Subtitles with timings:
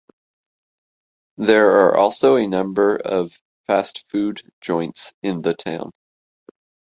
[1.37, 5.91] There are also a number of fast-food joints in the town.